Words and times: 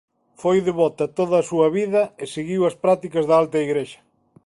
Foi 0.41 0.57
devota 0.67 1.05
toda 1.17 1.35
a 1.39 1.47
súa 1.49 1.67
vida 1.77 2.01
e 2.23 2.25
seguiu 2.35 2.61
as 2.69 2.75
prácticas 2.83 3.25
da 3.29 3.35
Alta 3.41 3.63
igrexa. 3.67 3.99